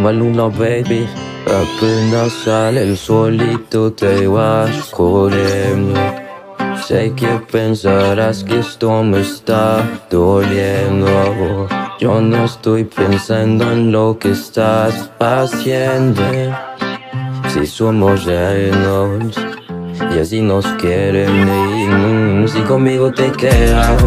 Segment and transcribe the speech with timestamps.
[0.00, 1.06] Maluna baby
[1.46, 6.00] Apenas sale el solito te vas corriendo.
[6.86, 11.68] Sé que pensarás que esto me está doliendo
[12.00, 16.22] Yo no estoy pensando en lo que estás haciendo.
[17.52, 19.34] Si somos reinos
[20.14, 24.02] y así nos quieren Si conmigo te quedas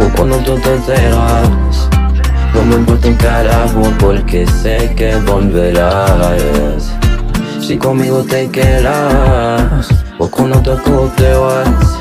[0.00, 1.88] o cuando tú te enteras
[2.54, 6.92] No me importa un carajo porque sé que volverás.
[7.60, 10.76] Si conmigo te quedas o con otro
[11.16, 11.98] te vas.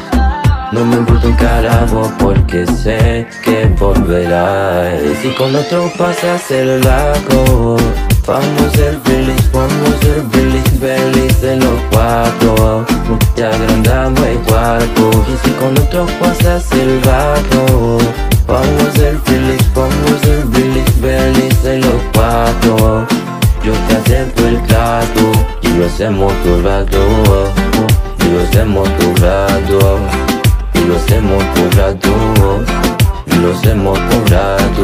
[0.72, 5.02] No me importa un carajo porque sé que volverás.
[5.22, 7.78] Si con otro pasas el lago
[8.26, 12.86] Vamos a ser feliz, vamos a ser feliz, feliz en los cuatro.
[13.36, 17.98] Ya agrandamos el cuarto Y si con otro pasas el gato
[18.48, 23.08] Vamos a ser feliz, vamos a ser feliz, en los cuatro.
[23.64, 26.98] Yo te acepto el trato Y lo hacemos todo rato.
[28.20, 30.00] Y lo hacemos todo rato.
[30.74, 32.64] Y lo hacemos todo rato.
[33.26, 34.84] Y lo hacemos todo rato.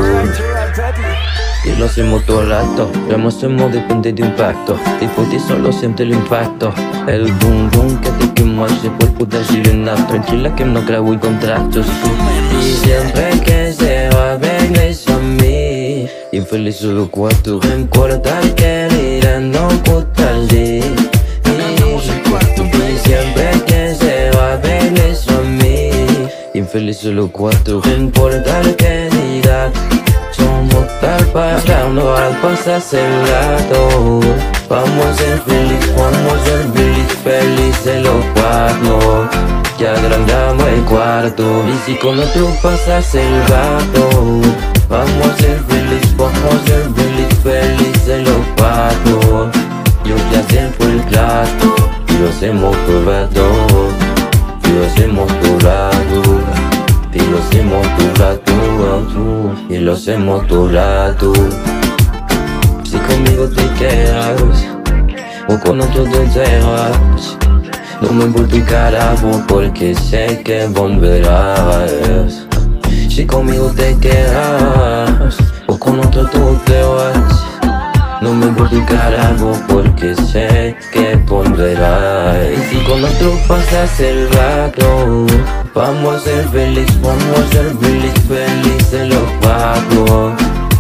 [1.66, 4.78] Y lo hacemos todo rato, lo hacemos depende de un pacto.
[5.02, 6.74] Y por ti solo siente el impacto.
[7.08, 11.20] El boom boom que te quemo ese cuerpo de sirena Tranquila que no creo en
[11.20, 11.86] contratos
[12.70, 16.08] Y siempre que se va regreso a mí.
[16.32, 17.60] Infeliz solo cuatro.
[17.62, 19.70] Recuerda que querida no
[20.48, 20.86] día
[22.94, 25.90] Y siempre que se va regreso a mí.
[26.54, 27.82] Infeliz solo cuatro.
[27.82, 29.72] Recuerda que diga
[30.32, 32.04] somos tal para no
[32.40, 34.20] pasas el rato
[34.70, 39.28] Vamos a ser feliz, vamos a ser feliz, feliz en los cuatro
[39.80, 44.42] Ya agrandamos el cuarto Y si con otro pasas el rato.
[44.88, 49.50] Vamos a ser feliz, vamos a ser feliz, feliz en los cuatro
[50.06, 51.76] Yo ya siento el trato
[52.08, 52.78] Y lo hacemos
[53.08, 53.50] rato.
[54.66, 56.22] Y lo hacemos todo rato
[57.12, 59.56] Y lo hacemos todo rato.
[59.68, 61.34] Y lo hacemos todo rato.
[62.84, 64.42] Si conmigo te quedas
[65.50, 67.38] o con otro te dejas
[68.02, 72.48] No me importa un carajo porque sé que volverás.
[73.10, 75.38] Si conmigo te quedas
[75.68, 77.50] o con otro tú te vas
[78.22, 82.38] no me importa un carajo porque sé que volverás.
[82.52, 85.26] Y si con otro pasas el rato
[85.74, 90.36] Vamos a ser feliz, vamos a ser feliz, feliz en los cuatro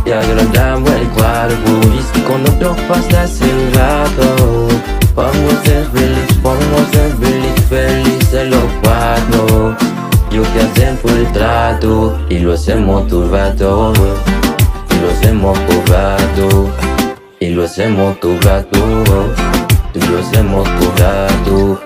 [0.06, 1.72] Y agrandamos el cuerpo.
[1.98, 3.99] Y si con otro pasas el rato
[12.30, 13.94] Y lo hacemos rato.
[14.92, 16.70] Y lo hacemos todo rato.
[17.40, 18.80] Y lo hacemos todo rato.
[19.94, 20.68] Y lo hacemos
[21.00, 21.82] rato.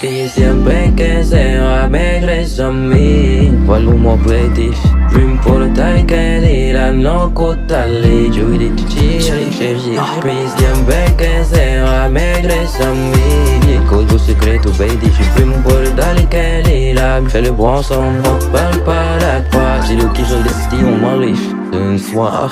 [0.00, 3.52] Que siempre que se va me regresa a mí.
[3.68, 4.80] Humo british
[5.12, 12.88] No importa que dirán no cotale Yo iré chichiri Siempre que se va me regresa
[12.88, 18.20] a mí El código secreto baby Je peux importa que dirán Fais le bon son
[18.24, 19.82] on parle pas la croix.
[19.86, 22.50] Si le qui je le destine on m'enriche d'un soir